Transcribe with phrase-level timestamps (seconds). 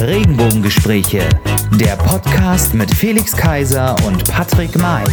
[0.00, 1.28] Regenbogengespräche,
[1.72, 5.04] der Podcast mit Felix Kaiser und Patrick May.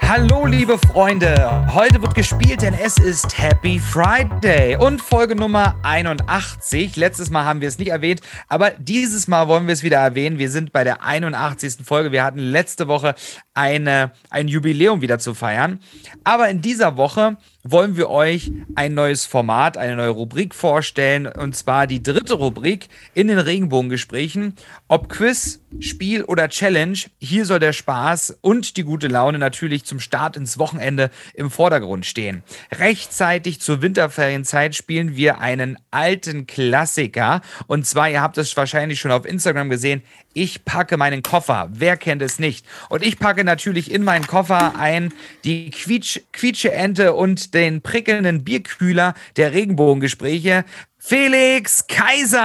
[0.00, 6.94] Hallo liebe Freunde, heute wird gespielt, denn es ist Happy Friday und Folge Nummer 81.
[6.94, 10.38] Letztes Mal haben wir es nicht erwähnt, aber dieses Mal wollen wir es wieder erwähnen.
[10.38, 11.78] Wir sind bei der 81.
[11.84, 12.12] Folge.
[12.12, 13.16] Wir hatten letzte Woche
[13.54, 15.80] eine, ein Jubiläum wieder zu feiern.
[16.22, 21.26] Aber in dieser Woche wollen wir euch ein neues Format, eine neue Rubrik vorstellen.
[21.26, 24.54] Und zwar die dritte Rubrik in den Regenbogengesprächen.
[24.86, 29.98] Ob Quiz, Spiel oder Challenge, hier soll der Spaß und die gute Laune natürlich zum
[29.98, 32.42] Start ins Wochenende im Vordergrund stehen.
[32.70, 37.40] Rechtzeitig zur Winterferienzeit spielen wir einen alten Klassiker.
[37.66, 40.02] Und zwar, ihr habt es wahrscheinlich schon auf Instagram gesehen,
[40.34, 41.68] ich packe meinen Koffer.
[41.70, 42.66] Wer kennt es nicht?
[42.90, 45.14] Und ich packe natürlich in meinen Koffer ein
[45.44, 50.64] die Quietsch, Quietsche-Ente und den prickelnden Bierkühler der Regenbogengespräche.
[50.98, 52.42] Felix Kaiser!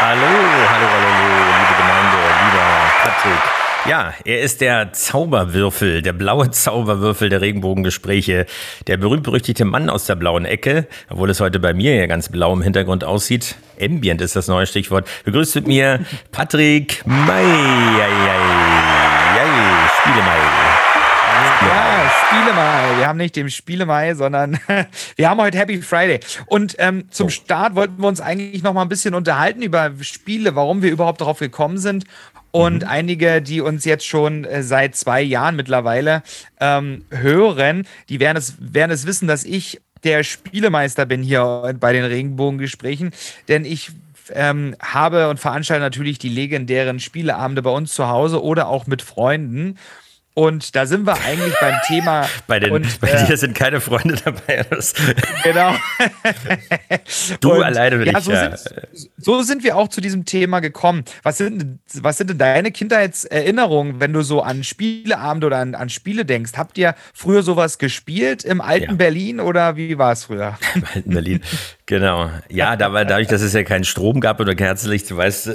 [0.00, 1.10] Hallo, hallo, hallo,
[1.58, 3.59] liebe Gemeinde, lieber Patrick.
[3.88, 8.44] Ja, er ist der Zauberwürfel, der blaue Zauberwürfel der Regenbogengespräche,
[8.86, 12.52] der berühmt-berüchtigte Mann aus der blauen Ecke, obwohl es heute bei mir ja ganz blau
[12.52, 13.56] im Hintergrund aussieht.
[13.80, 15.08] Ambient ist das neue Stichwort.
[15.24, 16.00] Begrüßt mit mir
[16.30, 17.42] Patrick May.
[20.02, 20.38] Spiele Mai.
[21.62, 22.98] Ja, Spiele mal.
[22.98, 24.58] Wir haben nicht dem Spiele Mai, sondern
[25.16, 26.20] wir haben heute Happy Friday.
[26.46, 27.30] Und ähm, zum oh.
[27.30, 31.22] Start wollten wir uns eigentlich noch mal ein bisschen unterhalten über Spiele, warum wir überhaupt
[31.22, 32.04] darauf gekommen sind
[32.50, 32.88] und mhm.
[32.88, 36.22] einige, die uns jetzt schon äh, seit zwei Jahren mittlerweile
[36.60, 41.92] ähm, hören, die werden es, werden es wissen, dass ich der Spielemeister bin hier bei
[41.92, 43.10] den Regenbogengesprächen,
[43.48, 43.92] denn ich
[44.32, 49.02] ähm, habe und veranstalte natürlich die legendären Spieleabende bei uns zu Hause oder auch mit
[49.02, 49.76] Freunden.
[50.34, 52.28] Und da sind wir eigentlich beim Thema.
[52.46, 54.64] bei den, und, bei äh, dir sind keine Freunde dabei.
[55.42, 55.74] genau.
[57.40, 58.24] du und, alleine will ja, ich.
[58.24, 58.56] So, ja.
[58.56, 61.04] Sind, so sind wir auch zu diesem Thema gekommen.
[61.24, 65.88] Was sind, was sind denn deine Kindheitserinnerungen, wenn du so an Spieleabende oder an, an
[65.88, 66.52] Spiele denkst?
[66.56, 68.96] Habt ihr früher sowas gespielt im alten ja.
[68.96, 70.56] Berlin oder wie war es früher?
[70.76, 71.40] Im alten Berlin,
[71.86, 72.30] genau.
[72.48, 75.50] Ja, da war, dadurch, dass es ja keinen Strom gab oder Kerzenlicht, du weißt,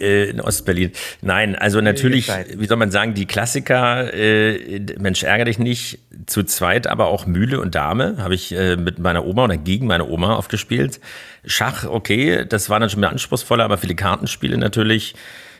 [0.00, 0.92] äh, in Ostberlin.
[1.22, 6.44] Nein, also natürlich, wie soll man sagen, die Klassiker, äh, Mensch, ärgere dich nicht, zu
[6.44, 10.06] zweit, aber auch Mühle und Dame habe ich äh, mit meiner Oma oder gegen meine
[10.08, 11.00] Oma aufgespielt.
[11.44, 15.14] Schach, okay, das war natürlich mehr anspruchsvoller, aber viele Kartenspiele natürlich.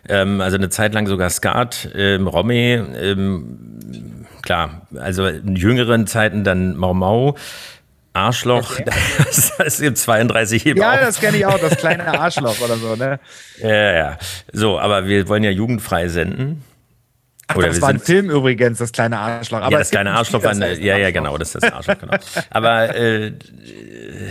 [0.09, 6.45] Ähm, also eine Zeit lang sogar Skat, ähm, Romme, ähm, klar, also in jüngeren Zeiten
[6.45, 7.37] dann Mau Mau.
[8.21, 8.85] Arschloch, okay.
[9.59, 10.81] das gibt 32 Heben.
[10.81, 13.21] Ja, das kenne ich auch, das kleine Arschloch oder so, ne?
[13.63, 14.19] Ja, ja.
[14.53, 16.65] So, aber wir wollen ja jugendfrei senden.
[17.51, 19.61] Ach, Oder das war ein Film übrigens, das kleine Arschloch.
[19.61, 22.17] Aber ja, das kleine Arschloch war eine, ja, ja, genau, das ist das Arschloch, genau.
[22.51, 23.33] Aber äh,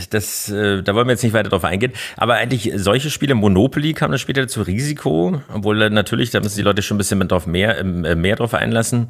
[0.10, 1.94] das, äh, da wollen wir jetzt nicht weiter drauf eingehen.
[2.18, 6.64] Aber eigentlich solche Spiele, Monopoly kam dann später zu Risiko, obwohl natürlich, da müssen die
[6.64, 9.08] Leute schon ein bisschen drauf mehr, äh, mehr drauf einlassen,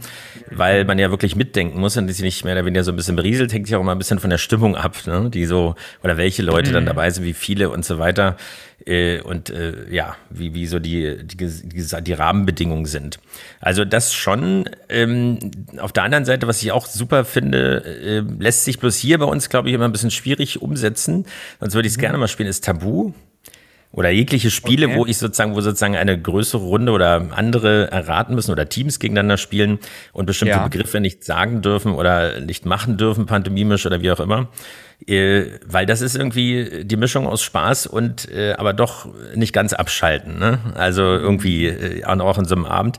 [0.52, 2.96] weil man ja wirklich mitdenken muss und die sich nicht mehr oder weniger so ein
[2.96, 5.30] bisschen berieselt, hängt sich auch immer ein bisschen von der Stimmung ab, ne?
[5.30, 6.74] die so, oder welche Leute mhm.
[6.74, 8.38] dann dabei sind, wie viele und so weiter.
[8.86, 13.20] Äh, und äh, ja, wie, wie so die, die, die, die Rahmenbedingungen sind.
[13.60, 14.70] Also das schon.
[14.90, 15.40] Ähm,
[15.78, 19.26] auf der anderen Seite, was ich auch super finde, äh, lässt sich bloß hier bei
[19.26, 21.26] uns, glaube ich, immer ein bisschen schwierig umsetzen.
[21.60, 22.02] Sonst würde ich es mhm.
[22.02, 23.14] gerne mal spielen, ist Tabu.
[23.92, 24.98] Oder jegliche Spiele, okay.
[24.98, 29.38] wo ich sozusagen, wo sozusagen eine größere Runde oder andere erraten müssen oder Teams gegeneinander
[29.38, 29.80] spielen
[30.14, 30.64] und bestimmte ja.
[30.64, 34.50] Begriffe nicht sagen dürfen oder nicht machen dürfen, pantomimisch oder wie auch immer.
[35.08, 39.74] Äh, weil das ist irgendwie die Mischung aus Spaß und äh, aber doch nicht ganz
[39.74, 40.38] abschalten.
[40.38, 40.60] Ne?
[40.76, 42.98] Also irgendwie äh, auch in so einem Abend.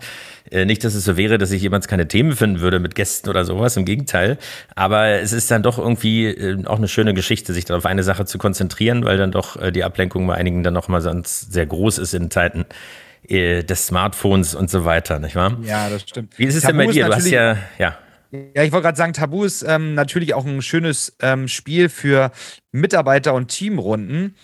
[0.51, 3.29] Äh, nicht, dass es so wäre, dass ich jemals keine Themen finden würde mit Gästen
[3.29, 4.39] oder sowas, im Gegenteil.
[4.75, 8.03] Aber es ist dann doch irgendwie äh, auch eine schöne Geschichte, sich dann auf eine
[8.03, 11.67] Sache zu konzentrieren, weil dann doch äh, die Ablenkung bei einigen dann nochmal sonst sehr
[11.67, 12.67] groß ist in Zeiten
[13.23, 15.57] des Smartphones und so weiter, nicht wahr?
[15.63, 16.37] Ja, das stimmt.
[16.39, 17.07] Wie ist es Tabu denn bei dir?
[17.07, 17.97] Du hast ja, ja.
[18.33, 22.33] Ja, ich wollte gerade sagen, Tabu ist ähm, natürlich auch ein schönes ähm, Spiel für
[22.73, 24.37] Mitarbeiter- und Teamrunden,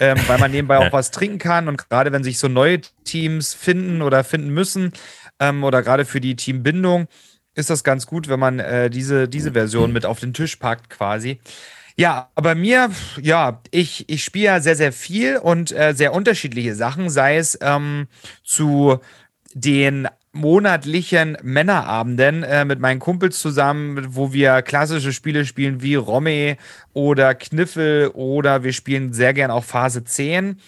[0.00, 3.54] ähm, weil man nebenbei auch was trinken kann und gerade wenn sich so neue Teams
[3.54, 4.92] finden oder finden müssen
[5.40, 7.08] ähm, oder gerade für die Teambindung
[7.54, 10.90] ist das ganz gut, wenn man äh, diese, diese Version mit auf den Tisch packt
[10.90, 11.40] quasi.
[11.96, 12.90] Ja, aber mir,
[13.20, 17.58] ja, ich, ich spiele ja sehr, sehr viel und äh, sehr unterschiedliche Sachen, sei es
[17.60, 18.06] ähm,
[18.44, 19.00] zu
[19.54, 26.56] den monatlichen Männerabenden äh, mit meinen Kumpels zusammen, wo wir klassische Spiele spielen wie Romme
[26.92, 30.60] oder Kniffel oder wir spielen sehr gern auch Phase 10.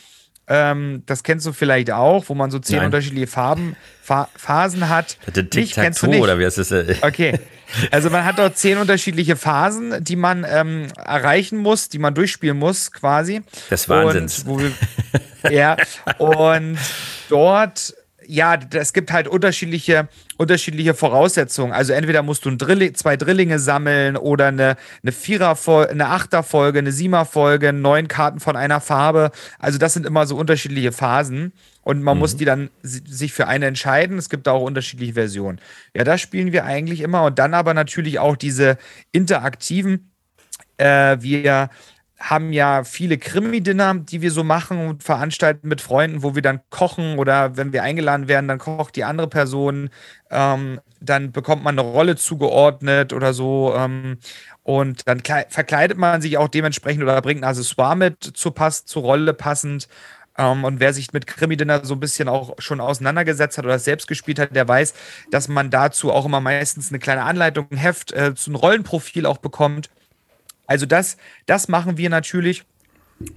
[0.53, 2.87] Ähm, das kennst du vielleicht auch, wo man so zehn Nein.
[2.87, 5.17] unterschiedliche Farben, Fa Phasen hat.
[5.33, 6.73] Tic Nicht, Tac kennst du Toe oder wie heißt das?
[6.73, 6.97] äh?
[7.03, 7.39] Okay.
[7.93, 12.59] Also man hat dort zehn unterschiedliche Phasen, die man ähm, erreichen muss, die man durchspielen
[12.59, 13.43] muss, quasi.
[13.71, 14.41] Des Wahnsinns.
[14.41, 14.73] Und, wo wir,
[15.53, 15.77] ja,
[16.19, 16.79] und
[17.29, 17.95] dort,
[18.31, 21.73] ja, es gibt halt unterschiedliche, unterschiedliche Voraussetzungen.
[21.73, 26.93] Also entweder musst du Drilling, zwei Drillinge sammeln oder eine, eine Viererfolge, eine Achterfolge, eine
[26.93, 29.33] Siemerfolge, neun Karten von einer Farbe.
[29.59, 31.53] Also das sind immer so unterschiedliche Phasen.
[31.83, 34.19] Und man muss die dann si- sich für eine entscheiden.
[34.19, 35.61] Es gibt da auch unterschiedliche Versionen.
[35.95, 37.25] Ja, das spielen wir eigentlich immer.
[37.25, 38.77] Und dann aber natürlich auch diese
[39.13, 40.13] interaktiven.
[40.77, 41.71] Äh, wir
[42.21, 46.61] haben ja viele Krimi-Dinner, die wir so machen und veranstalten mit Freunden, wo wir dann
[46.69, 49.89] kochen oder wenn wir eingeladen werden, dann kocht die andere Person.
[50.31, 53.75] Ähm, dann bekommt man eine Rolle zugeordnet oder so.
[53.75, 54.19] Ähm,
[54.63, 58.85] und dann klei- verkleidet man sich auch dementsprechend oder bringt ein Accessoire mit zur, Pass
[58.85, 59.89] zur Rolle passend.
[60.37, 64.07] Ähm, und wer sich mit Krimi-Dinner so ein bisschen auch schon auseinandergesetzt hat oder selbst
[64.09, 64.95] gespielt hat, der weiß,
[65.31, 69.27] dass man dazu auch immer meistens eine kleine Anleitung, ein Heft äh, zu einem Rollenprofil
[69.27, 69.89] auch bekommt.
[70.71, 72.63] Also das, das machen wir natürlich.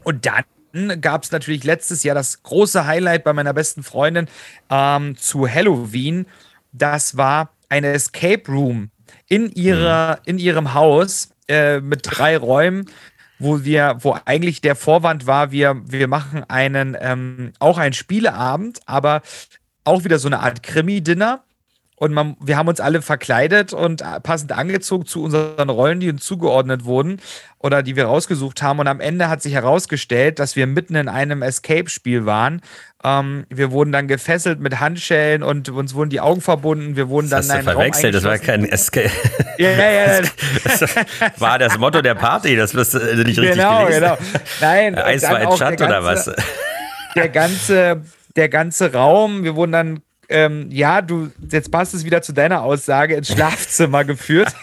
[0.03, 4.27] Und dann gab es natürlich letztes Jahr das große Highlight bei meiner besten Freundin
[4.69, 6.27] ähm, zu Halloween.
[6.73, 8.91] Das war eine Escape Room
[9.27, 12.85] in, ihrer, in ihrem Haus äh, mit drei Räumen,
[13.39, 18.81] wo wir, wo eigentlich der Vorwand war, wir, wir machen einen, ähm, auch einen Spieleabend,
[18.85, 19.23] aber
[19.85, 21.43] auch wieder so eine Art Krimi-Dinner.
[21.95, 26.25] Und man, wir haben uns alle verkleidet und passend angezogen zu unseren Rollen, die uns
[26.25, 27.21] zugeordnet wurden
[27.59, 28.79] oder die wir rausgesucht haben.
[28.79, 32.61] Und am Ende hat sich herausgestellt, dass wir mitten in einem Escape-Spiel waren.
[33.03, 36.95] Ähm, wir wurden dann gefesselt mit Handschellen und uns wurden die Augen verbunden.
[36.95, 39.11] Wir wurden Das dann hast du verwechselt, das war kein Escape.
[39.57, 40.21] Ja, ja, ja.
[40.63, 44.01] Das war das Motto der Party, das wirst du nicht richtig genau, gelesen.
[44.01, 44.17] genau.
[44.61, 46.31] Nein, und Eins dann war ein Chat oder was?
[47.15, 48.01] der ganze,
[48.35, 50.01] der ganze Raum, wir wurden dann,
[50.33, 54.53] ähm, ja, du, jetzt passt es wieder zu deiner Aussage, ins Schlafzimmer geführt.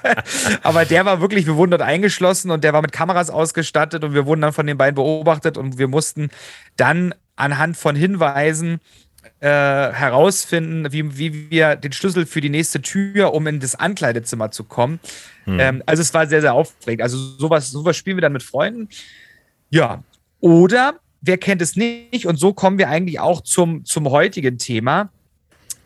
[0.62, 4.14] Aber der war wirklich, wir wurden dort eingeschlossen und der war mit Kameras ausgestattet und
[4.14, 6.30] wir wurden dann von den beiden beobachtet und wir mussten
[6.76, 8.80] dann anhand von Hinweisen
[9.40, 14.52] äh, herausfinden, wie, wie wir den Schlüssel für die nächste Tür, um in das Ankleidezimmer
[14.52, 15.00] zu kommen.
[15.48, 17.02] Ähm, also es war sehr, sehr aufregend.
[17.02, 18.88] Also sowas, sowas spielen wir dann mit Freunden.
[19.70, 20.02] Ja,
[20.40, 22.26] oder wer kennt es nicht?
[22.26, 25.10] Und so kommen wir eigentlich auch zum, zum heutigen Thema.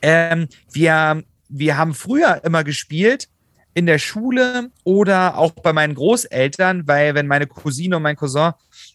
[0.01, 3.29] Ähm, wir, wir haben früher immer gespielt
[3.75, 8.53] in der Schule oder auch bei meinen Großeltern, weil wenn meine Cousine und mein Cousin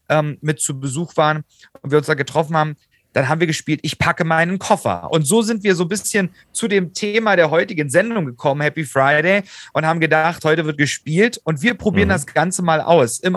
[0.10, 1.44] ähm, mit zu Besuch waren
[1.82, 2.76] und wir uns da getroffen haben,
[3.14, 5.12] dann haben wir gespielt, ich packe meinen Koffer.
[5.12, 8.84] Und so sind wir so ein bisschen zu dem Thema der heutigen Sendung gekommen, Happy
[8.86, 9.42] Friday,
[9.74, 12.12] und haben gedacht, heute wird gespielt und wir probieren Mhm.
[12.12, 13.18] das Ganze mal aus.
[13.20, 13.36] Im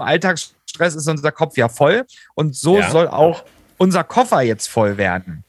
[0.80, 2.04] Alltagsstress ist unser Kopf ja voll
[2.34, 2.90] und so Ja.
[2.90, 3.44] soll auch
[3.78, 5.44] unser Koffer jetzt voll werden.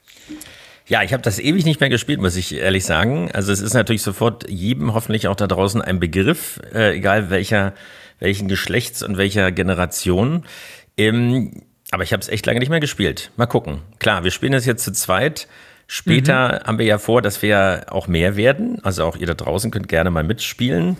[0.86, 3.30] Ja, ich habe das ewig nicht mehr gespielt, muss ich ehrlich sagen.
[3.32, 7.72] Also es ist natürlich sofort jedem hoffentlich auch da draußen ein Begriff, äh, egal welcher,
[8.18, 10.44] welchen Geschlechts und welcher Generation.
[10.98, 13.30] Ähm, aber ich habe es echt lange nicht mehr gespielt.
[13.36, 13.80] Mal gucken.
[14.00, 15.46] Klar, wir spielen das jetzt zu zweit.
[15.94, 18.78] Später haben wir ja vor, dass wir auch mehr werden.
[18.82, 20.96] Also auch ihr da draußen könnt gerne mal mitspielen.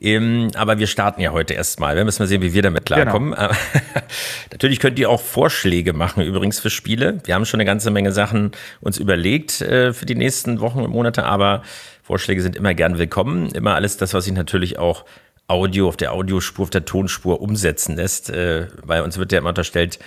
[0.00, 1.96] Ähm, aber wir starten ja heute erstmal.
[1.96, 3.34] Wir müssen mal sehen, wie wir damit klarkommen.
[3.34, 3.56] Aber
[4.52, 7.18] Natürlich könnt ihr auch Vorschläge machen, übrigens für Spiele.
[7.24, 10.92] Wir haben schon eine ganze Menge Sachen uns überlegt äh, für die nächsten Wochen und
[10.92, 11.62] Monate, aber
[12.04, 13.48] Vorschläge sind immer gern willkommen.
[13.48, 15.06] Immer alles das, was sich natürlich auch
[15.48, 19.48] Audio auf der Audiospur, auf der Tonspur umsetzen lässt, äh, weil uns wird ja immer
[19.48, 19.98] unterstellt,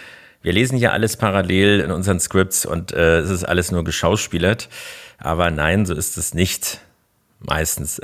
[0.41, 4.69] wir lesen hier alles parallel in unseren Scripts und äh, es ist alles nur geschauspielert.
[5.17, 6.79] Aber nein, so ist es nicht.
[7.39, 8.01] Meistens.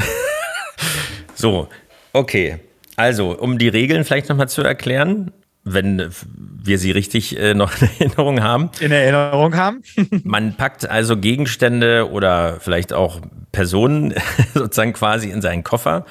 [1.35, 1.69] so,
[2.13, 2.59] okay.
[2.97, 5.31] Also, um die Regeln vielleicht nochmal zu erklären,
[5.63, 8.69] wenn wir sie richtig äh, noch in Erinnerung haben.
[8.79, 9.81] In Erinnerung haben?
[10.23, 13.19] Man packt also Gegenstände oder vielleicht auch
[13.51, 14.13] Personen
[14.53, 16.05] sozusagen quasi in seinen Koffer,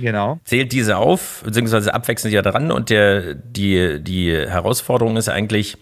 [0.00, 0.38] genau.
[0.44, 5.76] zählt diese auf, beziehungsweise abwechselnd ja dran und der, die, die Herausforderung ist eigentlich,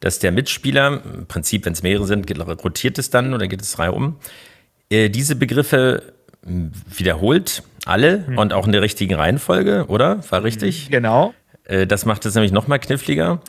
[0.00, 2.30] dass der Mitspieler, im Prinzip, wenn es mehrere sind,
[2.64, 4.16] rotiert es dann oder geht es drei um,
[4.90, 10.20] äh, diese Begriffe wiederholt, alle und auch in der richtigen Reihenfolge, oder?
[10.30, 10.88] War richtig?
[10.90, 11.34] Genau.
[11.64, 13.40] Äh, Das macht es nämlich noch mal kniffliger.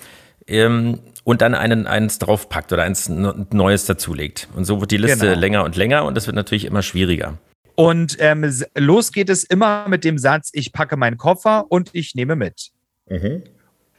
[0.47, 4.47] Ähm, Und dann einen, eins draufpackt oder eins Neues dazulegt.
[4.55, 5.39] Und so wird die Liste Genau.
[5.39, 7.37] länger und länger und das wird natürlich immer schwieriger.
[7.75, 12.15] Und ähm, los geht es immer mit dem Satz, ich packe meinen Koffer und ich
[12.15, 12.71] nehme mit.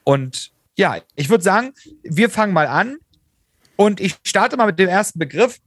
[0.04, 2.98] Und ja, ich würde sagen, wir fangen mal an
[3.76, 5.58] und ich starte mal mit dem ersten Begriff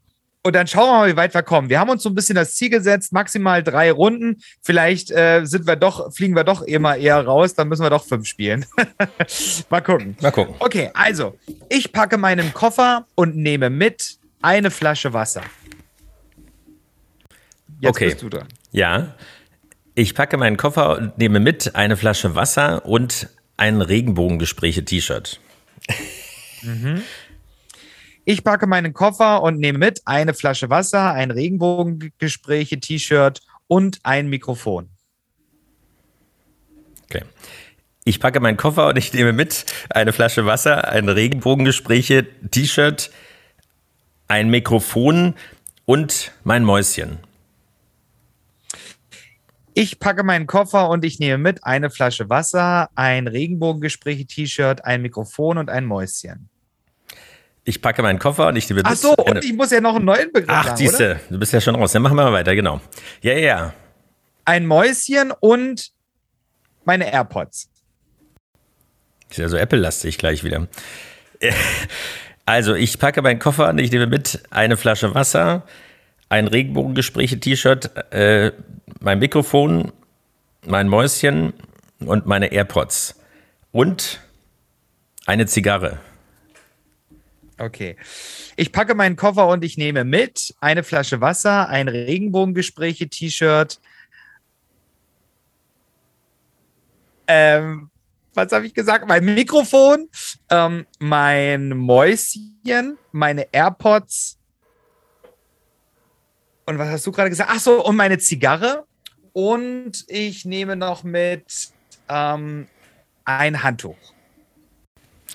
[0.46, 1.70] Und dann schauen wir mal, wie weit wir kommen.
[1.70, 4.44] Wir haben uns so ein bisschen das Ziel gesetzt, maximal drei Runden.
[4.62, 8.06] Vielleicht äh, sind wir doch, fliegen wir doch immer eher raus, dann müssen wir doch
[8.06, 8.64] fünf spielen.
[9.72, 10.16] mal gucken.
[10.22, 10.54] Mal gucken.
[10.60, 11.36] Okay, also,
[11.68, 15.42] ich packe meinen Koffer und nehme mit eine Flasche Wasser.
[17.80, 18.06] Jetzt Okay.
[18.10, 18.48] bist du dran.
[18.72, 19.16] Ja.
[19.96, 25.40] Ich packe meinen Koffer und nehme mit eine Flasche Wasser und ein Regenbogengespräche-T-Shirt.
[28.28, 34.30] Ich packe meinen Koffer und nehme mit eine Flasche Wasser, ein Regenbogengespräche, T-Shirt und ein
[34.30, 34.90] Mikrofon.
[37.04, 37.22] Okay.
[38.04, 43.12] Ich packe meinen Koffer und ich nehme mit eine Flasche Wasser, ein Regenbogengespräche, T-Shirt,
[44.28, 45.36] ein Mikrofon
[45.86, 47.20] und mein Mäuschen.
[49.78, 55.02] Ich packe meinen Koffer und ich nehme mit eine Flasche Wasser, ein Regenbogengespräche, T-Shirt, ein
[55.02, 56.48] Mikrofon und ein Mäuschen.
[57.66, 58.88] Ich packe meinen Koffer und ich nehme mit.
[58.88, 61.16] Ach so, und ich muss ja noch einen neuen Begriff Ach, sagen, siehst oder?
[61.16, 61.92] du, du bist ja schon raus.
[61.92, 62.80] Dann machen wir mal weiter, genau.
[63.22, 63.74] Ja, ja, ja.
[64.46, 65.92] Ein Mäuschen und
[66.86, 67.70] meine AirPods.
[69.30, 70.68] Ist ja so Apple-lastig gleich wieder.
[72.48, 75.64] Also, ich packe meinen Koffer und ich nehme mit eine Flasche Wasser,
[76.30, 78.52] ein Regenbogengespräche-T-Shirt, äh,
[79.06, 79.92] mein Mikrofon,
[80.66, 81.54] mein Mäuschen
[82.00, 83.22] und meine AirPods.
[83.72, 84.20] Und
[85.28, 86.00] eine Zigarre.
[87.60, 87.98] Okay.
[88.56, 93.80] Ich packe meinen Koffer und ich nehme mit eine Flasche Wasser, ein Regenbogengespräche, T-Shirt.
[97.28, 97.92] Ähm,
[98.34, 99.08] was habe ich gesagt?
[99.08, 100.10] Mein Mikrofon,
[100.50, 104.40] ähm, mein Mäuschen, meine AirPods.
[106.66, 107.52] Und was hast du gerade gesagt?
[107.54, 108.88] Ach so, und meine Zigarre.
[109.36, 111.68] Und ich nehme noch mit
[112.08, 112.68] ähm,
[113.26, 113.98] ein Handtuch.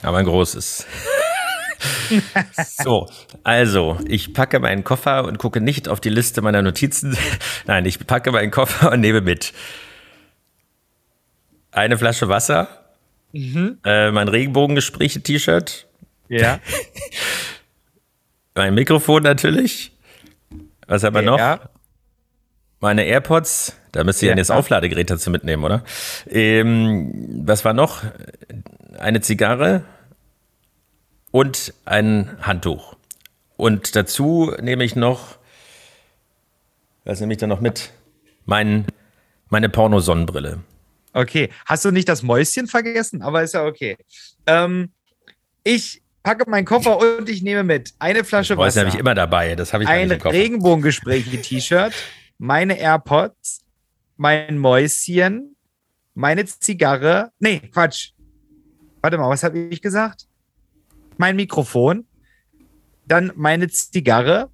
[0.02, 0.86] Aber ein großes.
[2.82, 3.10] so,
[3.44, 7.14] also, ich packe meinen Koffer und gucke nicht auf die Liste meiner Notizen.
[7.66, 9.52] Nein, ich packe meinen Koffer und nehme mit
[11.70, 12.86] eine Flasche Wasser,
[13.34, 15.86] äh, mein Regenbogengespräche-T-Shirt,
[16.28, 16.58] Ja.
[18.54, 19.92] mein Mikrofon natürlich.
[20.86, 21.38] Was haben wir noch?
[22.80, 23.76] Meine AirPods.
[23.92, 24.32] Da müsst ihr Ja.
[24.32, 24.36] ja.
[24.36, 25.84] das Aufladegerät dazu mitnehmen, oder?
[26.28, 28.02] Ähm, was war noch?
[28.98, 29.84] Eine Zigarre
[31.30, 32.96] und ein Handtuch.
[33.56, 35.36] Und dazu nehme ich noch,
[37.04, 37.90] was nehme ich da noch mit?
[38.46, 38.86] Mein,
[39.48, 40.60] meine Pornosonnenbrille.
[41.12, 41.50] Okay.
[41.66, 43.22] Hast du nicht das Mäuschen vergessen?
[43.22, 43.96] Aber ist ja okay.
[44.46, 44.90] Ähm,
[45.64, 49.14] ich packe meinen Koffer und ich nehme mit eine Flasche Mäuschen Wasser, habe ich immer
[49.14, 49.56] dabei.
[49.56, 50.10] Das habe ich ein.
[50.10, 51.92] Regenbogengespräche-T-Shirt,
[52.40, 53.66] meine AirPods,
[54.16, 55.56] mein Mäuschen,
[56.14, 57.32] meine Zigarre.
[57.38, 58.12] Nee, Quatsch.
[59.02, 60.26] Warte mal, was habe ich gesagt?
[61.18, 62.06] Mein Mikrofon,
[63.06, 64.50] dann meine Zigarre,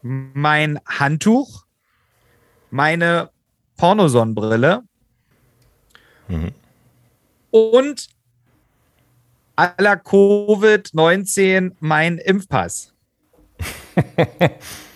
[0.00, 1.66] mein Handtuch,
[2.70, 3.30] meine
[3.76, 4.82] Pornosonnenbrille
[6.28, 6.52] Mhm.
[7.50, 8.08] und
[9.56, 12.94] aller Covid-19 mein Impfpass.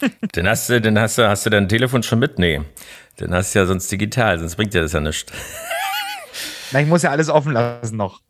[0.34, 2.38] Den hast du, den hast du, hast du dein Telefon schon mit?
[2.38, 2.60] Nee.
[3.18, 5.32] Den hast du ja sonst digital, sonst bringt dir das ja nichts.
[6.72, 8.20] Na, ich muss ja alles offen lassen noch.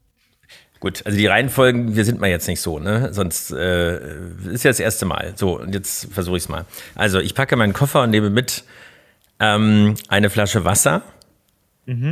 [0.80, 3.12] Gut, also die Reihenfolgen, wir sind mal jetzt nicht so, ne?
[3.12, 3.96] Sonst äh,
[4.50, 5.34] ist ja das erste Mal.
[5.36, 6.64] So, und jetzt versuche ich es mal.
[6.94, 8.64] Also, ich packe meinen Koffer und nehme mit
[9.40, 11.02] ähm, eine Flasche Wasser,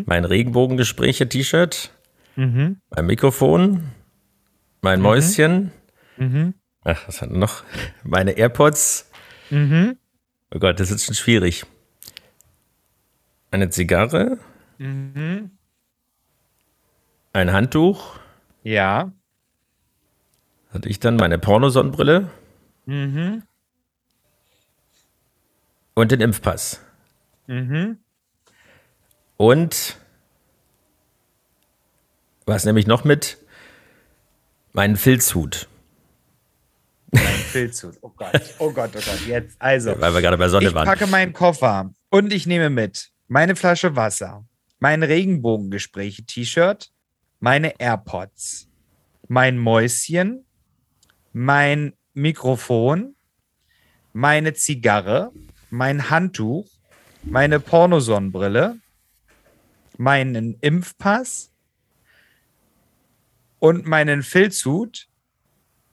[0.06, 1.90] mein Regenbogengespräche-T-Shirt,
[2.36, 3.84] mein Mikrofon,
[4.82, 5.70] mein Mäuschen,
[6.84, 7.64] ach, was hat er noch?
[8.02, 9.07] Meine AirPods.
[9.50, 11.64] Oh Gott, das ist schon schwierig.
[13.50, 14.38] Eine Zigarre,
[17.32, 18.18] ein Handtuch,
[18.62, 19.10] Ja.
[20.72, 22.30] hatte ich dann meine Pornosonnenbrille
[25.94, 26.80] und den Impfpass.
[29.36, 29.96] Und
[32.46, 33.38] was nehme ich noch mit?
[34.72, 35.68] Meinen Filzhut,
[37.12, 37.96] Ein Filzhut.
[38.02, 39.26] Oh Gott, oh Gott, oh Gott.
[39.26, 39.98] Jetzt, also.
[39.98, 40.86] weil wir gerade bei Sonne Ich waren.
[40.86, 44.44] packe meinen Koffer und ich nehme mit meine Flasche Wasser,
[44.78, 46.90] mein Regenbogengespräche-T-Shirt,
[47.40, 48.68] meine AirPods,
[49.28, 50.44] mein Mäuschen,
[51.32, 53.14] mein Mikrofon,
[54.12, 55.32] meine Zigarre,
[55.70, 56.68] mein Handtuch,
[57.22, 58.76] meine Pornosonnenbrille,
[59.96, 61.52] meinen Impfpass
[63.58, 65.08] und meinen Filzhut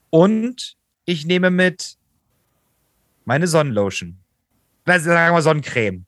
[0.10, 1.98] und ich nehme mit
[3.26, 4.18] meine Sonnenlotion.
[4.86, 6.06] Sagen wir Sonnencreme.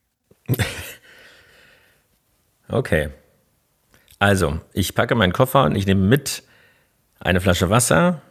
[2.70, 3.10] Okay.
[4.20, 6.44] Also, ich packe meinen Koffer und ich nehme mit
[7.20, 8.22] eine Flasche Wasser,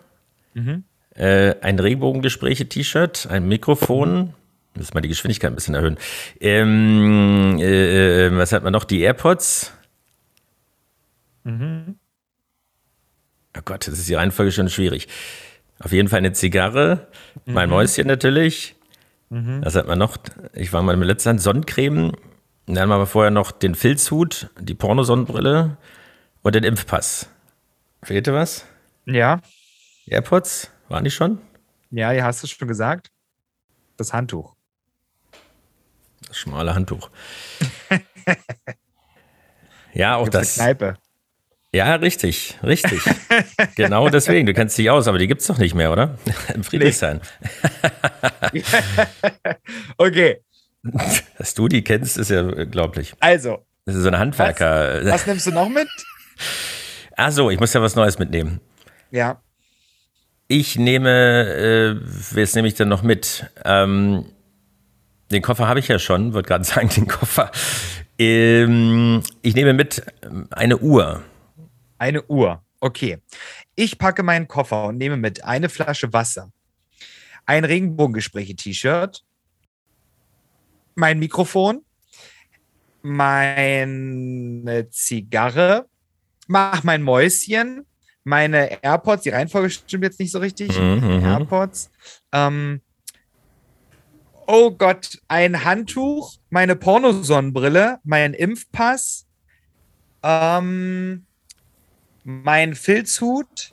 [1.15, 4.35] äh, ein Regenbogengespräche-T-Shirt, ein Mikrofon.
[4.75, 5.97] Müssen wir die Geschwindigkeit ein bisschen erhöhen.
[6.41, 8.85] Ähm, äh, äh was hat man noch?
[8.85, 9.73] Die AirPods.
[11.45, 11.97] Mhm.
[13.57, 15.09] Oh Gott, das ist die Reihenfolge schon schwierig.
[15.79, 17.09] Auf jeden Fall eine Zigarre,
[17.45, 17.55] mhm.
[17.55, 18.77] mein Mäuschen natürlich.
[19.29, 19.65] Mhm.
[19.65, 20.17] Was hat man noch?
[20.55, 22.13] Ich war mal im letzten Land Sonnencreme.
[22.67, 25.77] Dann haben wir vorher noch den Filzhut, die Pornosonnenbrille
[26.43, 27.29] und den Impfpass.
[28.03, 28.67] Fehlte was?
[29.05, 29.41] Ja.
[30.07, 31.41] AirPods, waren die schon?
[31.91, 33.11] Ja, ja, hast du schon gesagt.
[33.97, 34.55] Das Handtuch.
[36.27, 37.11] Das schmale Handtuch.
[39.95, 40.55] ja, auch das.
[40.55, 40.97] Kneipe.
[41.75, 43.01] Ja, richtig, richtig.
[43.77, 44.47] genau deswegen.
[44.47, 46.19] Du kennst dich aus, aber die gibt es doch nicht mehr, oder?
[46.55, 47.21] Im Friedrichshain.
[49.99, 50.41] okay.
[51.37, 53.15] Dass du die kennst, ist ja unglaublich.
[53.21, 53.65] Also.
[53.85, 55.05] Das ist so ein Handwerker.
[55.05, 55.89] Was, was nimmst du noch mit?
[57.17, 58.61] Ach so, ich muss ja was Neues mitnehmen.
[59.11, 59.41] Ja.
[60.49, 62.01] Ich nehme,
[62.35, 63.47] äh, jetzt nehme ich dann noch mit?
[63.65, 64.27] Ähm,
[65.31, 67.51] den Koffer habe ich ja schon, wollte gerade sagen, den Koffer.
[68.19, 70.03] Ähm, ich nehme mit
[70.51, 71.23] eine Uhr.
[71.99, 72.63] Eine Uhr.
[72.81, 73.19] Okay.
[73.75, 76.53] Ich packe meinen Koffer und nehme mit eine Flasche Wasser,
[77.47, 79.25] ein Regenbogengespräche-T-Shirt,
[80.95, 81.85] mein Mikrofon,
[83.03, 85.87] meine Zigarre,
[86.47, 87.87] mach mein Mäuschen,
[88.25, 90.77] meine AirPods, die Reihenfolge stimmt jetzt nicht so richtig.
[90.77, 91.25] Mhm, mhm.
[91.25, 91.91] AirPods.
[92.33, 92.81] Ähm,
[94.47, 99.27] oh Gott, ein Handtuch, meine Pornosonnenbrille, mein Impfpass,
[100.23, 101.27] ähm,
[102.27, 103.73] mein Filzhut,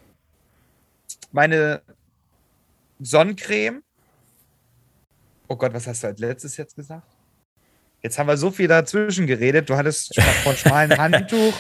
[1.32, 1.82] meine
[3.00, 3.82] Sonnencreme.
[5.48, 7.08] Oh Gott, was hast du als letztes jetzt gesagt?
[8.04, 9.70] Jetzt haben wir so viel dazwischen geredet.
[9.70, 11.54] Du hattest von schmalen Handtuch.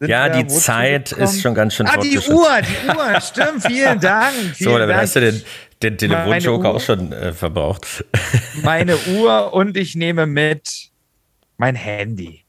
[0.00, 3.66] ja, die Zeit ist schon ganz schön Ah, die Uhr, die Uhr, stimmt.
[3.66, 4.34] Vielen Dank.
[4.54, 5.42] Vielen so, dann hast du den,
[5.82, 8.06] den Telefonjoker auch schon äh, verbraucht.
[8.62, 10.90] Meine Uhr und ich nehme mit
[11.58, 12.46] mein Handy.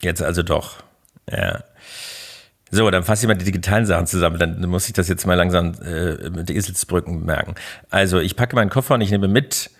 [0.00, 0.82] Jetzt also doch.
[1.30, 1.62] Ja.
[2.74, 4.38] So, dann fasse ich mal die digitalen Sachen zusammen.
[4.38, 7.54] Dann muss ich das jetzt mal langsam äh, mit Eselsbrücken merken.
[7.90, 9.70] Also, ich packe meinen Koffer und ich nehme mit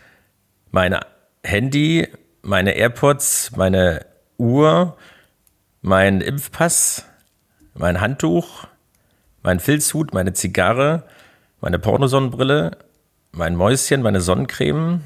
[0.73, 1.01] mein
[1.43, 2.07] Handy,
[2.43, 4.05] meine AirPods, meine
[4.37, 4.99] Uhr,
[5.81, 7.07] mein Impfpass,
[7.73, 8.67] mein Handtuch,
[9.43, 11.05] mein Filzhut, meine Zigarre,
[11.63, 12.73] meine Pornosonnenbrille,
[13.33, 15.01] mein Mäuschen, meine Sonnencreme,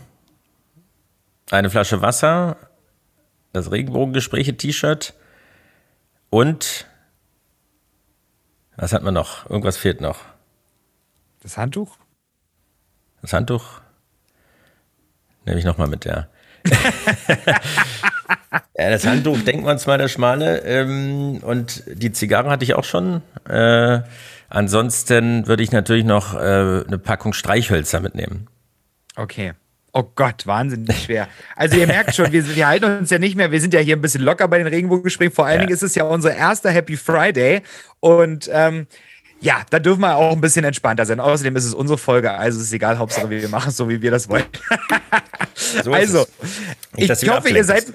[1.53, 2.57] eine Flasche Wasser,
[3.53, 5.15] das Regenbogengespräche-T-Shirt
[6.31, 6.87] und
[8.77, 9.49] was hat man noch?
[9.49, 10.21] Irgendwas fehlt noch.
[11.43, 11.97] Das Handtuch?
[13.23, 13.81] Das Handtuch
[15.45, 16.27] nehme ich nochmal mit, ja.
[18.77, 20.59] ja, das Handtuch, denken wir uns mal, das schmale.
[20.65, 23.23] Ähm, und die Zigarre hatte ich auch schon.
[23.49, 24.01] Äh,
[24.49, 28.49] ansonsten würde ich natürlich noch äh, eine Packung Streichhölzer mitnehmen.
[29.15, 29.55] Okay.
[29.99, 31.27] Oh Gott, wahnsinnig schwer.
[31.55, 33.97] Also ihr merkt schon, wir, wir, halten uns ja nicht mehr, wir sind ja hier
[33.97, 35.33] ein bisschen locker bei den Regenbogengesprächen.
[35.33, 35.61] Vor allen ja.
[35.61, 37.63] Dingen ist es ja unser erster Happy Friday.
[38.01, 38.89] Und ähm,
[39.41, 41.19] ja, da dürfen wir auch ein bisschen entspannter sein.
[41.19, 44.03] Außerdem ist es unsere Folge, also ist es egal, Hauptsache wir machen es so, wie
[44.03, 44.45] wir das wollen.
[45.83, 46.27] so also,
[46.97, 47.87] ich hoffe, ihr seid,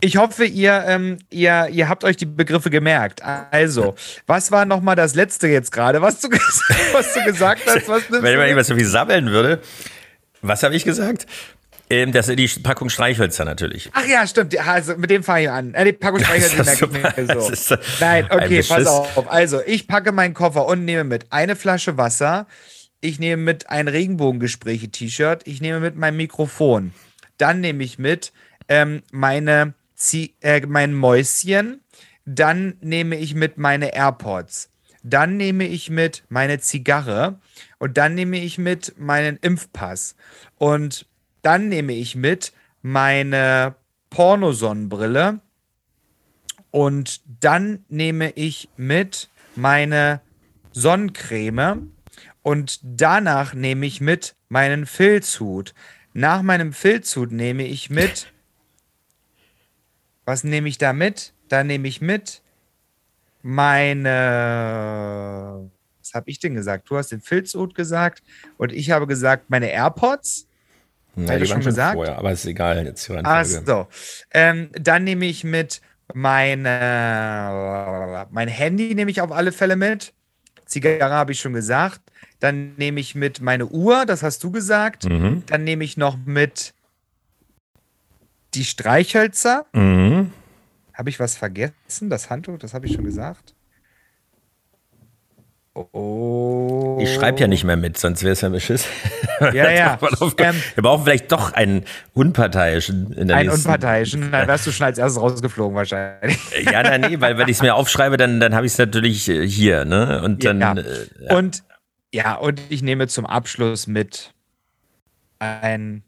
[0.00, 3.22] ich hoffe, ihr, ähm, ihr, ihr habt euch die Begriffe gemerkt.
[3.22, 3.94] Also,
[4.26, 6.28] was war nochmal das letzte jetzt gerade, was du,
[6.92, 7.86] was du gesagt hast?
[7.86, 9.60] Was Wenn man immer so viel sammeln würde.
[10.44, 11.26] Was habe ich gesagt?
[11.90, 13.90] Ähm, das die Packung Streichhölzer natürlich.
[13.92, 14.58] Ach ja, stimmt.
[14.58, 15.74] Also mit dem fange ich an.
[15.74, 17.50] Äh, die Packung Streichhölzer merke ich mir so.
[17.50, 19.30] Ist, Nein, okay, pass auf.
[19.30, 22.46] Also, ich packe meinen Koffer und nehme mit eine Flasche Wasser.
[23.00, 25.42] Ich nehme mit ein Regenbogengespräche-T-Shirt.
[25.46, 26.92] Ich nehme mit mein Mikrofon.
[27.36, 28.32] Dann nehme ich mit
[28.68, 31.80] ähm, meine Zie äh, mein Mäuschen.
[32.24, 34.70] Dann nehme ich mit meine AirPods.
[35.02, 37.38] Dann nehme ich mit meine Zigarre.
[37.84, 40.16] Und dann nehme ich mit meinen Impfpass.
[40.56, 41.06] Und
[41.42, 43.74] dann nehme ich mit meine
[44.08, 45.40] Pornosonnenbrille.
[46.70, 50.22] Und dann nehme ich mit meine
[50.72, 51.92] Sonnencreme.
[52.40, 55.74] Und danach nehme ich mit meinen Filzhut.
[56.14, 58.32] Nach meinem Filzhut nehme ich mit.
[60.24, 61.34] Was nehme ich da mit?
[61.50, 62.40] Da nehme ich mit
[63.42, 64.30] meine
[66.14, 66.88] was habe ich denn gesagt?
[66.88, 68.22] Du hast den Filzhut gesagt
[68.56, 70.46] und ich habe gesagt, meine AirPods.
[71.16, 71.94] Ja, die schon gesagt.
[71.94, 73.10] Vorher, aber ist egal jetzt.
[73.10, 73.86] Ach so.
[74.32, 75.80] Ähm, dann nehme ich mit
[76.12, 80.12] meine, mein Handy nehme ich auf alle Fälle mit.
[80.66, 82.00] Zigarre habe ich schon gesagt.
[82.40, 85.08] Dann nehme ich mit meine Uhr, das hast du gesagt.
[85.08, 85.44] Mhm.
[85.46, 86.74] Dann nehme ich noch mit
[88.54, 89.66] die Streichhölzer.
[89.72, 90.32] Mhm.
[90.92, 92.10] Habe ich was vergessen?
[92.10, 93.54] Das Handtuch, das habe ich schon gesagt.
[95.74, 96.98] Oh.
[97.00, 98.86] Ich schreibe ja nicht mehr mit, sonst wäre es ja beschiss.
[99.40, 99.98] Ja, ja.
[100.38, 103.66] ähm, Wir brauchen vielleicht doch einen Unparteiischen in der Einen nächsten.
[103.68, 106.38] Unparteiischen, dann wärst du schon als erstes rausgeflogen wahrscheinlich.
[106.64, 109.28] Ja, nein, nee, weil wenn ich es mir aufschreibe, dann, dann habe ich es natürlich
[109.28, 110.22] äh, hier, ne?
[110.22, 110.60] Und dann.
[110.60, 110.74] Ja.
[110.74, 111.36] Äh, ja.
[111.36, 111.64] Und
[112.12, 114.32] ja, und ich nehme zum Abschluss mit
[115.40, 116.04] ein,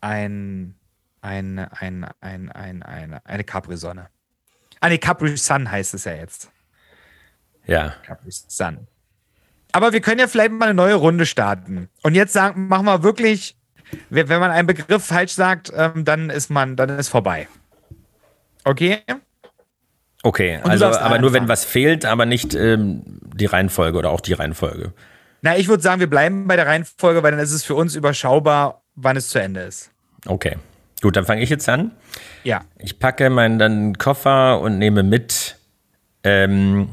[0.00, 0.74] ein,
[1.20, 4.08] ein, ein, ein, ein, ein eine Capri-Sonne.
[4.80, 6.50] Ah, nee, Capri-Sun heißt es ja jetzt.
[7.66, 7.94] Ja.
[8.04, 8.86] Capri-Sun.
[9.72, 11.88] Aber wir können ja vielleicht mal eine neue Runde starten.
[12.02, 13.56] Und jetzt sagen, machen wir wirklich,
[14.08, 17.48] wenn man einen Begriff falsch sagt, ähm, dann ist man, dann ist vorbei.
[18.64, 19.02] Okay?
[20.22, 21.48] Okay, also aber nur wenn anfangen.
[21.48, 23.02] was fehlt, aber nicht ähm,
[23.34, 24.92] die Reihenfolge oder auch die Reihenfolge.
[25.42, 27.94] Na, ich würde sagen, wir bleiben bei der Reihenfolge, weil dann ist es für uns
[27.94, 29.90] überschaubar, wann es zu Ende ist.
[30.26, 30.56] Okay.
[31.02, 31.92] Gut, dann fange ich jetzt an.
[32.42, 32.62] Ja.
[32.78, 35.56] Ich packe meinen Koffer und nehme mit
[36.24, 36.88] ähm,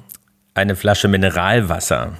[0.53, 2.17] eine Flasche Mineralwasser.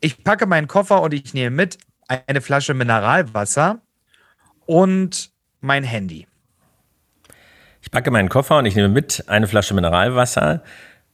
[0.00, 3.80] Ich packe meinen Koffer und ich nehme mit eine Flasche Mineralwasser
[4.66, 6.26] und mein Handy.
[7.82, 10.62] Ich packe meinen Koffer und ich nehme mit eine Flasche Mineralwasser,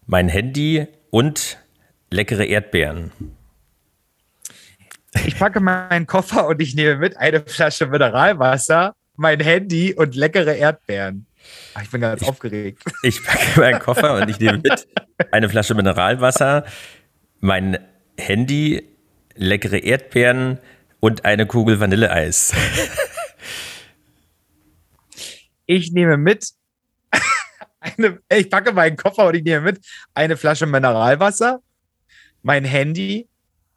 [0.07, 1.59] mein Handy und
[2.11, 3.13] leckere Erdbeeren.
[5.25, 10.55] Ich packe meinen Koffer und ich nehme mit eine Flasche Mineralwasser, mein Handy und leckere
[10.55, 11.27] Erdbeeren.
[11.75, 12.83] Ach, ich bin ganz aufgeregt.
[13.03, 14.89] Ich packe meinen Koffer und ich nehme mit
[15.31, 16.65] eine Flasche Mineralwasser,
[17.41, 17.79] mein
[18.19, 18.89] Handy,
[19.35, 20.59] leckere Erdbeeren
[21.01, 22.55] und eine Kugel Vanilleeis.
[25.67, 26.51] Ich nehme mit
[27.81, 31.61] eine, ich packe meinen Koffer und ich nehme mit eine Flasche Mineralwasser,
[32.43, 33.29] mein Handy,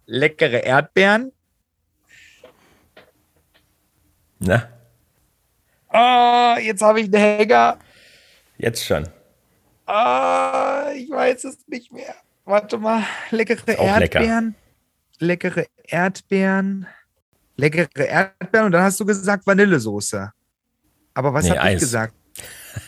[0.06, 1.32] leckere Erdbeeren.
[4.40, 4.70] Na,
[5.90, 7.78] Ah, jetzt habe ich einen Hänger.
[8.58, 9.08] jetzt schon.
[9.86, 12.14] Ah, ich weiß es nicht mehr.
[12.46, 13.04] Warte mal.
[13.32, 14.20] Leckere auch lecker.
[14.20, 14.56] Erdbeeren.
[15.20, 16.88] Leckere Erdbeeren.
[17.56, 18.66] Leckere Erdbeeren.
[18.68, 20.32] Und dann hast du gesagt Vanillesoße.
[21.16, 22.14] Aber was Nee, habe ich gesagt?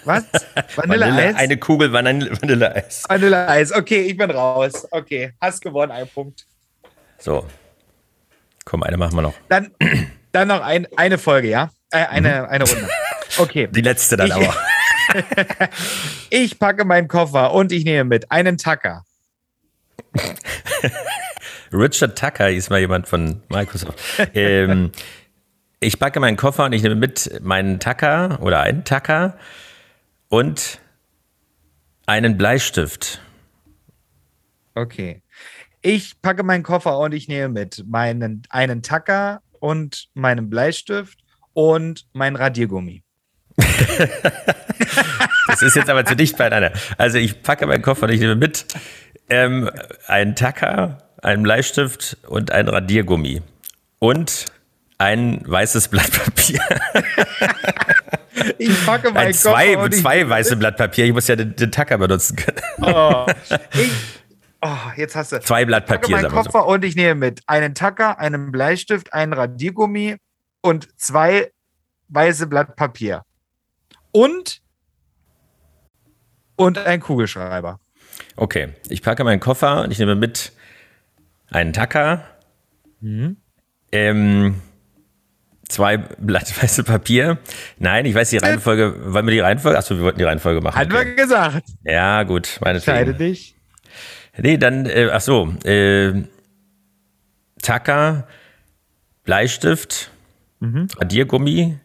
[0.06, 0.24] Was?
[0.76, 1.36] Vanille, Vanilleeis?
[1.36, 3.04] eine Kugel Vanille, Vanilleeis.
[3.10, 3.72] Vanilleeis.
[3.74, 4.88] Okay, ich bin raus.
[4.92, 6.46] Okay, hast gewonnen, ein Punkt.
[7.18, 7.46] So.
[8.64, 9.34] Komm, eine machen wir noch.
[9.50, 9.72] Dann,
[10.32, 11.70] dann noch ein, eine Folge, ja?
[11.92, 12.90] Äh, eine, eine Runde.
[13.38, 13.68] Okay.
[13.72, 14.56] Die letzte dann Ich- aber.
[16.30, 19.04] Ich packe meinen Koffer und ich nehme mit einen Tacker.
[21.74, 24.00] Richard Tucker hieß mal jemand von Microsoft.
[24.34, 24.92] ähm,
[25.80, 29.38] ich packe meinen Koffer und ich nehme mit meinen Tacker oder einen Tacker
[30.30, 30.80] und
[32.06, 33.22] einen Bleistift.
[34.76, 35.22] Okay.
[35.82, 41.21] Ich packe meinen Koffer und ich nehme mit meinen, einen Tacker und meinen Bleistift
[41.54, 43.04] und mein Radiergummi.
[45.48, 46.72] Das ist jetzt aber zu dicht beieinander.
[46.98, 48.66] Also ich packe meinen Koffer und ich nehme mit
[49.30, 49.70] ähm,
[50.08, 53.42] einen Tacker, einen Bleistift und ein Radiergummi.
[54.00, 54.46] Und
[54.98, 56.62] ein weißes Blatt Papier.
[58.58, 61.06] Ich packe Ein meinen zwei, Koffer zwei weiße Blatt Papier.
[61.06, 62.60] Ich muss ja den, den Tacker benutzen können.
[62.82, 63.26] oh,
[63.74, 63.92] ich
[64.62, 65.40] oh, jetzt hast du.
[65.42, 66.50] Zwei Blatt Ich packe Papier, meinen wir so.
[66.50, 70.18] Koffer und ich nehme mit einen Tacker, einen Bleistift, einen Radiergummi
[70.62, 71.52] und zwei
[72.10, 73.24] weiße Blatt Papier.
[74.12, 74.62] Und
[76.56, 77.80] und ein Kugelschreiber.
[78.36, 80.52] Okay, ich packe meinen Koffer und ich nehme mit
[81.50, 82.24] einen Tacker,
[83.00, 83.38] Mhm.
[83.92, 84.62] ähm,
[85.68, 87.40] zwei Blatt weiße Papier.
[87.80, 89.14] Nein, ich weiß die Reihenfolge.
[89.14, 89.78] Wollen wir die Reihenfolge?
[89.78, 90.78] Achso, wir wollten die Reihenfolge machen.
[90.78, 91.06] Hat Okay.
[91.06, 91.64] man gesagt.
[91.84, 93.18] Ja, gut, Entscheide meinetwegen.
[93.18, 93.56] dich.
[94.38, 96.24] Nee, dann, äh, ach so, äh,
[97.62, 98.28] Tacker,
[99.24, 100.12] Bleistift,
[100.62, 100.88] Mhm.
[100.98, 101.80] Radiergummi,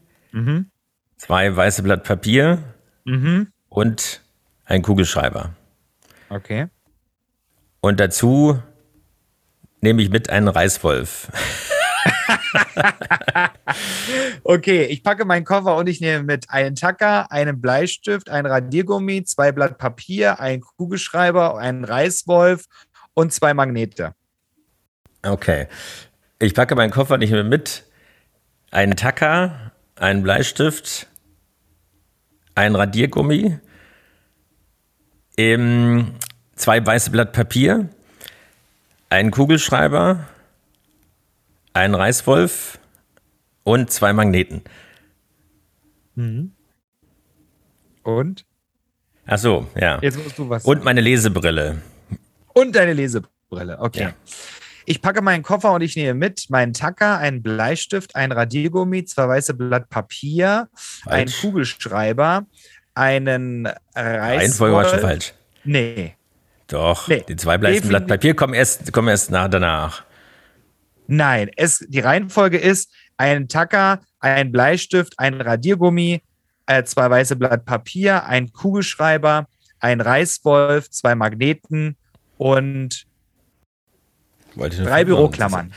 [1.17, 2.63] zwei weiße Blatt Papier
[3.05, 3.49] Mhm.
[3.69, 4.23] und
[4.65, 5.55] ein Kugelschreiber.
[6.29, 6.69] Okay.
[7.81, 8.61] Und dazu
[9.81, 11.31] nehme ich mit einen Reißwolf.
[14.45, 19.25] Okay, ich packe meinen Koffer und ich nehme mit einen Tacker, einen Bleistift, ein Radiergummi,
[19.25, 22.65] zwei Blatt Papier, einen Kugelschreiber, einen Reißwolf
[23.15, 24.15] und zwei Magnete.
[25.23, 25.67] Okay.
[26.39, 27.85] Ich packe meinen Koffer und ich nehme mit
[28.77, 31.07] einen Tacker, einen Bleistift,
[32.55, 33.59] ein Radiergummi,
[35.39, 36.13] ähm,
[36.57, 37.89] zwei weiße Blatt Papier,
[39.09, 40.27] einen Kugelschreiber,
[41.73, 42.79] einen Reißwolf
[43.65, 44.63] und zwei Magneten.
[48.03, 48.45] Und?
[49.25, 49.99] Ach so, ja.
[50.03, 50.67] Jetzt musst du was.
[50.67, 51.81] Und meine Lesebrille.
[52.53, 53.79] Und deine Lesebrille.
[53.81, 54.03] Okay.
[54.03, 54.13] Ja.
[54.89, 59.29] Ich packe meinen Koffer und ich nehme mit meinen Tacker, einen Bleistift, ein Radiergummi, zwei
[59.29, 60.69] weiße Blatt Papier,
[61.07, 61.41] einen Falsch.
[61.41, 62.47] Kugelschreiber,
[62.95, 65.35] einen Reihenfolge war schon falsch.
[65.65, 66.15] Nee.
[66.69, 70.05] Doch, Nee, die zwei Bleiben Blatt Papier kommen erst, kommen erst nach danach.
[71.09, 76.23] Nein, es, die Reihenfolge ist ein Tacker, ein Bleistift, ein Radiergummi,
[76.67, 79.49] äh, zwei weiße Blatt Papier, ein Kugelschreiber,
[79.81, 81.97] ein Reißwolf, zwei Magneten
[82.39, 83.07] und
[84.57, 85.73] Wollte ich drei Büroklammern.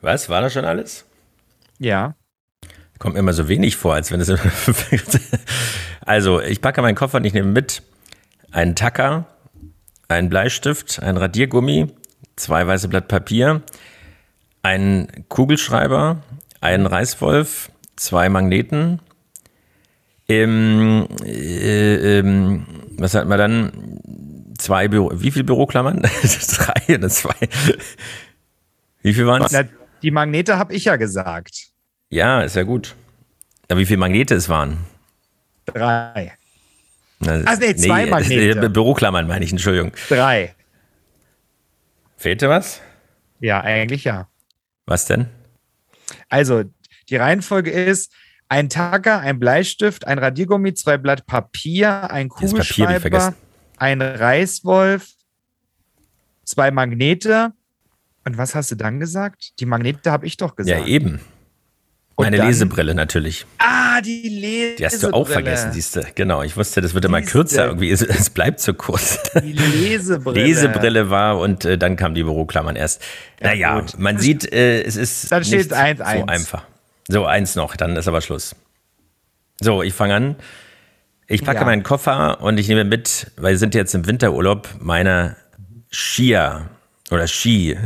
[0.00, 1.06] Was, war das schon alles?
[1.78, 2.14] Ja.
[2.98, 4.30] Kommt mir immer so wenig vor, als wenn es.
[6.00, 7.82] also, ich packe meinen Koffer und ich nehme mit
[8.50, 9.26] einen Tacker,
[10.08, 11.88] einen Bleistift, ein Radiergummi,
[12.36, 13.62] zwei weiße Blatt Papier,
[14.62, 16.22] einen Kugelschreiber,
[16.60, 19.00] einen Reißwolf, zwei Magneten,
[20.28, 23.72] ähm, äh, ähm, was hat man dann?
[24.64, 26.00] Zwei Büro, wie viele Büroklammern?
[26.56, 27.34] Drei oder zwei?
[29.02, 29.54] Wie viel waren es?
[30.00, 31.66] Die Magnete habe ich ja gesagt.
[32.08, 32.94] Ja, ist ja gut.
[33.68, 34.78] Aber wie viele Magnete es waren?
[35.66, 36.32] Drei.
[37.18, 38.64] Na, Ach nee, zwei Magnete.
[38.64, 39.92] äh, Büroklammern meine ich, Entschuldigung.
[40.08, 40.54] Drei.
[42.16, 42.80] Fehlte was?
[43.40, 44.28] Ja, eigentlich ja.
[44.86, 45.26] Was denn?
[46.30, 46.64] Also,
[47.10, 48.14] die Reihenfolge ist
[48.48, 53.34] ein Tacker, ein Bleistift, ein Radiergummi, zwei Blatt Papier, ein Das Papier nicht Kugelschreiber, vergessen.
[53.76, 55.08] Ein Reißwolf,
[56.44, 57.52] zwei Magnete.
[58.26, 59.52] Und was hast du dann gesagt?
[59.60, 60.80] Die Magnete habe ich doch gesagt.
[60.80, 61.20] Ja, eben.
[62.16, 63.44] Und Meine dann- Lesebrille natürlich.
[63.58, 64.76] Ah, die Lesebrille.
[64.76, 66.02] Die hast du auch vergessen, siehst du.
[66.14, 67.32] Genau, ich wusste, das wird immer Siehste.
[67.32, 67.90] kürzer irgendwie.
[67.90, 69.18] Es, es bleibt zu kurz.
[69.42, 70.44] Die Lesebrille.
[70.44, 73.02] Lesebrille war und äh, dann kamen die Büroklammern erst.
[73.40, 73.98] naja, gut.
[73.98, 76.18] man sieht, äh, es ist Dann steht's nicht 1-1.
[76.20, 76.64] so einfach.
[77.08, 78.54] So, eins noch, dann ist aber Schluss.
[79.60, 80.36] So, ich fange an.
[81.26, 81.64] Ich packe Ja.
[81.64, 85.36] meinen Koffer und ich nehme mit, weil wir sind jetzt im Winterurlaub, meine
[85.90, 86.68] Skier
[87.10, 87.78] oder Ski.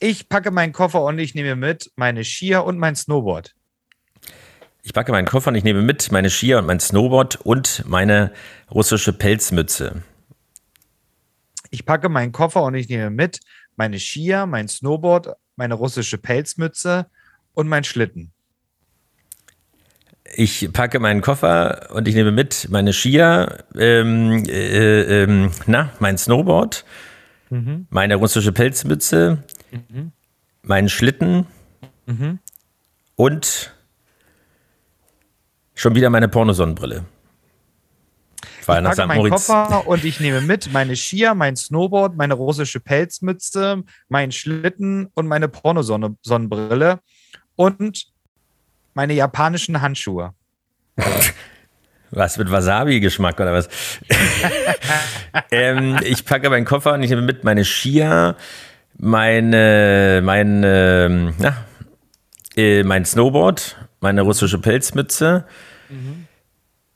[0.00, 3.54] Ich packe meinen Koffer und ich nehme mit meine Skier und mein Snowboard.
[4.82, 8.32] Ich packe meinen Koffer und ich nehme mit meine Skier und mein Snowboard und meine
[8.70, 10.02] russische Pelzmütze.
[11.70, 13.40] Ich packe meinen Koffer und ich nehme mit
[13.76, 17.06] meine Skier, mein Snowboard, meine russische Pelzmütze
[17.54, 18.33] und mein Schlitten.
[20.36, 26.18] Ich packe meinen Koffer und ich nehme mit meine Skier, ähm, äh, ähm, na, mein
[26.18, 26.84] Snowboard,
[27.90, 29.44] meine russische Pelzmütze,
[30.62, 31.46] meinen Schlitten
[33.16, 33.72] und
[35.74, 37.04] schon wieder meine Pornosonnenbrille.
[38.60, 39.08] Ich war nach packe St.
[39.08, 39.46] meinen Moritz.
[39.46, 45.26] Koffer und ich nehme mit meine Skier, mein Snowboard, meine russische Pelzmütze, meinen Schlitten und
[45.26, 47.00] meine Pornosonnenbrille
[47.56, 48.13] und
[48.94, 50.32] meine japanischen Handschuhe.
[52.10, 53.68] Was mit Wasabi-Geschmack oder was?
[55.50, 58.36] ähm, ich packe meinen Koffer und ich nehme mit meine Skier,
[58.96, 61.56] meine, meine, ähm, na,
[62.56, 65.44] äh, mein Snowboard, meine russische Pelzmütze,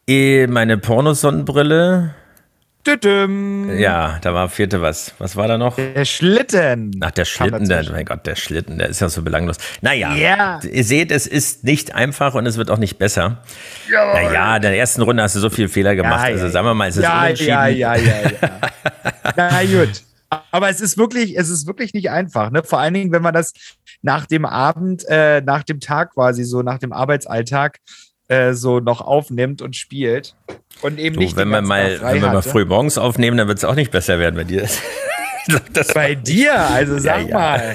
[0.06, 2.14] äh, meine Pornosonnenbrille.
[3.78, 5.12] Ja, da war vierte was.
[5.18, 5.76] Was war da noch?
[5.76, 6.90] Der Schlitten.
[7.00, 9.56] Ach, der Schlitten, der, mein Gott, der Schlitten, der ist ja so belanglos.
[9.80, 10.60] Naja, Ja.
[10.62, 13.42] ihr seht, es ist nicht einfach und es wird auch nicht besser.
[13.90, 16.20] Naja, in der ersten Runde hast du so viele Fehler gemacht.
[16.28, 17.48] Ja, also ja, sagen wir mal, es ist ja, unentschieden.
[17.50, 18.60] ja, ja, ja, ja.
[19.36, 20.02] Na gut.
[20.50, 22.50] Aber es ist wirklich, es ist wirklich nicht einfach.
[22.50, 22.62] Ne?
[22.62, 23.52] Vor allen Dingen, wenn man das
[24.02, 27.78] nach dem Abend, äh, nach dem Tag quasi so, nach dem Arbeitsalltag
[28.28, 30.34] äh, so noch aufnimmt und spielt.
[30.82, 33.58] Und eben Du, nicht wenn wir mal, wenn wir mal früh morgens aufnehmen, dann wird
[33.58, 34.66] es auch nicht besser werden bei dir.
[35.72, 37.34] Das Bei dir, also sag Ja, ja.
[37.34, 37.74] mal.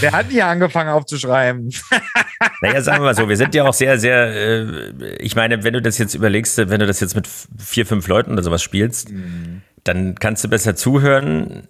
[0.00, 1.70] Wer hat hier angefangen aufzuschreiben?
[2.62, 5.74] Naja, sagen wir mal so, wir sind ja auch sehr, sehr, äh, ich meine, wenn
[5.74, 9.10] du das jetzt überlegst, wenn du das jetzt mit vier, fünf Leuten oder sowas spielst,
[9.10, 9.60] Mhm.
[9.84, 11.68] dann kannst du besser zuhören.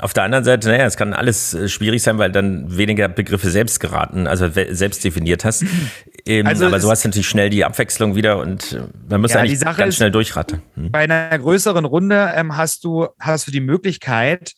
[0.00, 3.50] Auf der anderen Seite, naja, es kann alles äh, schwierig sein, weil dann weniger Begriffe
[3.50, 5.64] selbst geraten, also selbst definiert hast.
[6.26, 9.32] Ähm, Also aber so hast du natürlich schnell die Abwechslung wieder und äh, man muss
[9.32, 10.62] Ja, eigentlich die Sache ganz ist- schnell durchrattern.
[10.74, 10.90] Hm?
[10.90, 14.54] Bei einer größeren Runde ähm, hast, du, hast du die Möglichkeit,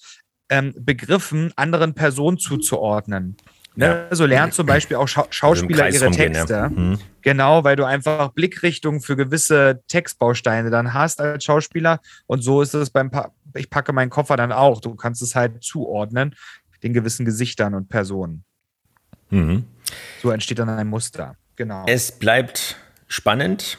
[0.49, 3.37] ähm, Begriffen anderen Personen zuzuordnen.
[3.79, 4.07] Ne?
[4.13, 6.47] So lernen zum Beispiel auch Schau Schauspieler Kreis ihre rumgehen, ja.
[6.47, 6.65] Texte.
[6.75, 6.99] Hm.
[7.21, 12.01] Genau, weil du einfach Blickrichtungen für gewisse Textbausteine dann hast als Schauspieler.
[12.27, 14.81] Und so ist es beim pa Ich packe meinen Koffer dann auch.
[14.81, 16.35] Du kannst es halt zuordnen,
[16.83, 18.45] den gewissen Gesichtern und Personen.
[19.29, 19.65] Mhm.
[20.23, 21.37] So entsteht dann ein Muster.
[21.57, 21.85] Genau.
[21.87, 22.77] Es bleibt
[23.09, 23.79] spannend.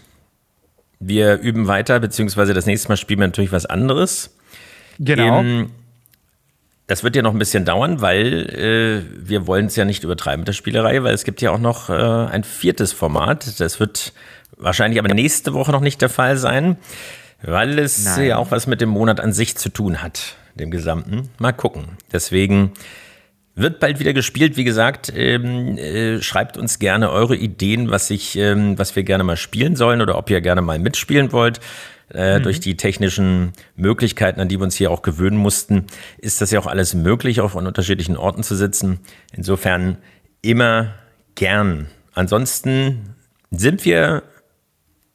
[0.99, 4.35] Wir üben weiter, beziehungsweise das nächste Mal spielen wir natürlich was anderes.
[4.99, 5.39] genau.
[5.39, 5.71] Ähm,
[6.87, 10.39] das wird ja noch ein bisschen dauern, weil äh, wir wollen es ja nicht übertreiben
[10.39, 13.59] mit der Spielerei, weil es gibt ja auch noch äh, ein viertes Format.
[13.59, 14.13] Das wird
[14.55, 16.77] wahrscheinlich aber nächste Woche noch nicht der Fall sein,
[17.41, 18.27] weil es Nein.
[18.27, 21.29] ja auch was mit dem Monat an sich zu tun hat, dem gesamten.
[21.39, 21.97] Mal gucken.
[22.13, 22.71] Deswegen
[23.57, 24.55] wird bald wieder gespielt.
[24.55, 29.23] Wie gesagt, ähm, äh, schreibt uns gerne eure Ideen, was ich, ähm, was wir gerne
[29.23, 31.59] mal spielen sollen oder ob ihr gerne mal mitspielen wollt.
[32.13, 32.43] Äh, mhm.
[32.43, 35.87] Durch die technischen Möglichkeiten, an die wir uns hier auch gewöhnen mussten,
[36.19, 38.99] ist das ja auch alles möglich, auch an unterschiedlichen Orten zu sitzen.
[39.33, 39.97] Insofern
[40.41, 40.93] immer
[41.35, 41.87] gern.
[42.13, 43.15] Ansonsten
[43.51, 44.23] sind wir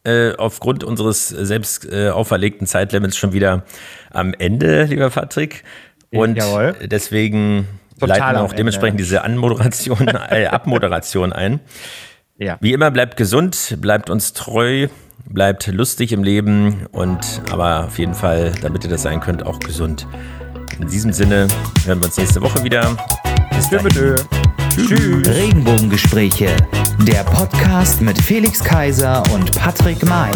[0.04, 3.64] äh, aufgrund unseres selbst äh, auferlegten Zeitlimits schon wieder
[4.10, 5.62] am Ende, lieber Patrick.
[6.10, 6.74] Und Jawohl.
[6.82, 7.66] deswegen
[8.08, 9.04] Total leiten auch dementsprechend Ende.
[9.04, 11.60] diese Anmoderation, äh, Abmoderation ein.
[12.38, 12.58] Ja.
[12.60, 14.88] Wie immer, bleibt gesund, bleibt uns treu,
[15.26, 19.60] bleibt lustig im Leben und aber auf jeden Fall, damit ihr das sein könnt, auch
[19.60, 20.06] gesund.
[20.80, 21.46] In diesem Sinne
[21.84, 22.96] hören wir uns nächste Woche wieder.
[23.50, 23.86] Bis dann.
[24.70, 25.28] Tschüss.
[25.28, 26.48] Regenbogengespräche,
[27.06, 30.30] der Podcast mit Felix Kaiser und Patrick May.